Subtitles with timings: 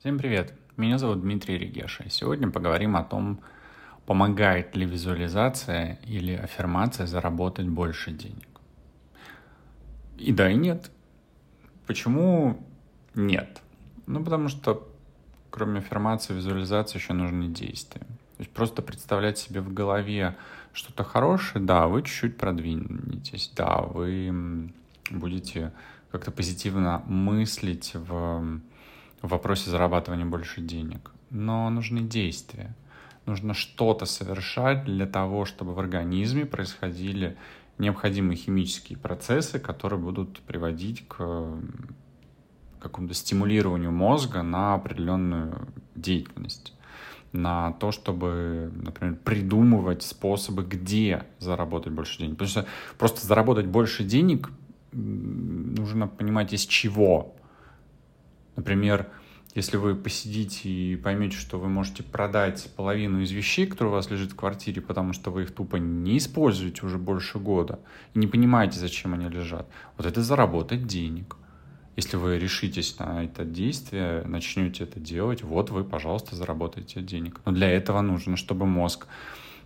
[0.00, 0.54] Всем привет!
[0.78, 2.08] Меня зовут Дмитрий Регеша.
[2.08, 3.40] Сегодня поговорим о том,
[4.06, 8.48] помогает ли визуализация или аффирмация заработать больше денег.
[10.16, 10.90] И да, и нет.
[11.86, 12.66] Почему
[13.14, 13.60] нет?
[14.06, 14.88] Ну, потому что
[15.50, 18.00] кроме аффирмации, визуализации еще нужны действия.
[18.00, 20.34] То есть просто представлять себе в голове
[20.72, 24.72] что-то хорошее, да, вы чуть-чуть продвинетесь, да, вы
[25.10, 25.74] будете
[26.10, 28.62] как-то позитивно мыслить в
[29.22, 31.12] в вопросе зарабатывания больше денег.
[31.30, 32.74] Но нужны действия.
[33.26, 37.36] Нужно что-то совершать для того, чтобы в организме происходили
[37.78, 41.46] необходимые химические процессы, которые будут приводить к
[42.80, 46.74] какому-то стимулированию мозга на определенную деятельность
[47.32, 52.32] на то, чтобы, например, придумывать способы, где заработать больше денег.
[52.32, 52.66] Потому что
[52.98, 54.50] просто заработать больше денег
[54.92, 57.36] нужно понимать из чего.
[58.60, 59.06] Например,
[59.54, 64.10] если вы посидите и поймете, что вы можете продать половину из вещей, которые у вас
[64.10, 67.80] лежит в квартире, потому что вы их тупо не используете уже больше года
[68.12, 71.36] и не понимаете, зачем они лежат, вот это заработать денег.
[71.96, 77.40] Если вы решитесь на это действие, начнете это делать, вот вы, пожалуйста, заработаете денег.
[77.46, 79.06] Но для этого нужно, чтобы мозг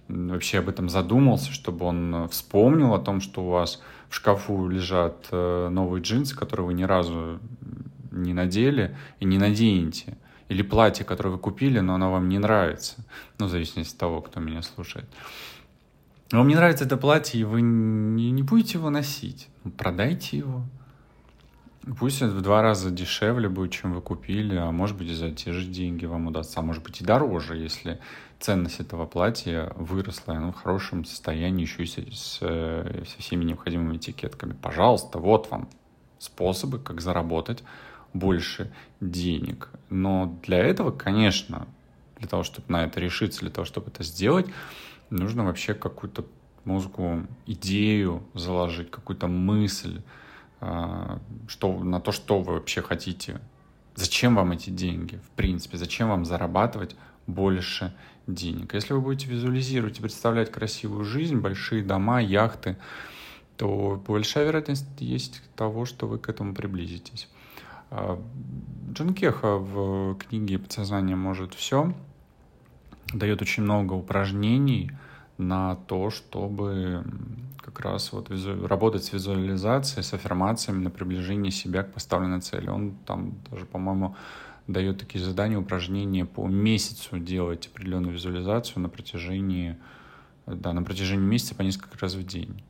[0.07, 5.27] вообще об этом задумался, чтобы он вспомнил о том, что у вас в шкафу лежат
[5.33, 7.41] э, новые джинсы, которые вы ни разу
[8.15, 10.17] не надели и не наденете.
[10.49, 13.05] Или платье, которое вы купили, но оно вам не нравится.
[13.39, 15.07] Ну, в зависимости от того, кто меня слушает.
[16.31, 19.49] Вам не нравится это платье, и вы не, будете его носить.
[19.63, 20.65] Ну, продайте его.
[21.99, 25.31] Пусть это в два раза дешевле будет, чем вы купили, а может быть и за
[25.31, 28.01] те же деньги вам удастся, а может быть и дороже, если
[28.41, 33.45] ценность этого платья выросла, и оно в хорошем состоянии еще и с, с, со всеми
[33.45, 34.55] необходимыми этикетками.
[34.55, 35.69] Пожалуйста, вот вам
[36.19, 37.63] способы, как заработать
[38.15, 39.69] больше денег.
[39.91, 41.67] Но для этого, конечно,
[42.19, 44.47] для того, чтобы на это решиться, для того, чтобы это сделать,
[45.11, 46.25] нужно вообще какую-то
[46.65, 50.01] мозгу идею заложить, какую-то мысль,
[50.61, 53.41] а, что, на то, что вы вообще хотите.
[53.97, 55.77] Зачем вам эти деньги, в принципе?
[55.77, 56.97] Зачем вам зарабатывать
[57.27, 57.95] больше
[58.27, 58.75] денег?
[58.75, 62.77] Если вы будете визуализировать и представлять красивую жизнь, большие дома, яхты,
[63.57, 67.29] то большая вероятность есть того, что вы к этому приблизитесь.
[67.97, 68.21] А,
[68.93, 71.95] Джон Кеха в книге «Подсознание может все»
[73.13, 74.91] дает очень много упражнений
[75.39, 77.05] на то, чтобы
[77.59, 78.67] как раз вот визу...
[78.67, 82.69] работать с визуализацией, с аффирмациями на приближение себя к поставленной цели.
[82.69, 84.17] Он там даже, по-моему,
[84.67, 89.77] дает такие задания, упражнения по месяцу делать определенную визуализацию на протяжении,
[90.47, 92.61] да, на протяжении месяца по несколько раз в день.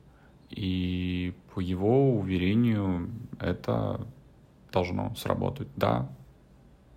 [0.51, 3.09] И по его уверению
[3.39, 4.05] это
[4.75, 5.69] должно сработать.
[5.77, 6.09] Да,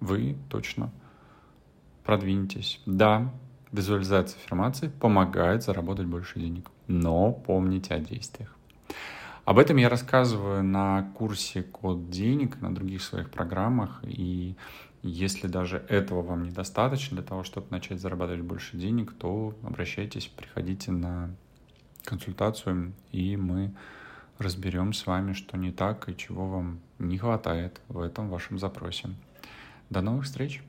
[0.00, 0.90] вы точно
[2.04, 2.82] продвинетесь.
[2.86, 3.32] Да,
[3.70, 6.70] визуализация аффирмации помогает заработать больше денег.
[6.88, 8.54] Но помните о действиях.
[9.44, 14.02] Об этом я рассказываю на курсе «Код денег», на других своих программах.
[14.02, 14.56] И
[15.02, 20.90] если даже этого вам недостаточно для того, чтобы начать зарабатывать больше денег, то обращайтесь, приходите
[20.90, 21.30] на
[22.04, 23.72] консультацию, и мы
[24.38, 29.10] разберем с вами, что не так и чего вам не хватает в этом вашем запросе.
[29.90, 30.62] До новых встреч!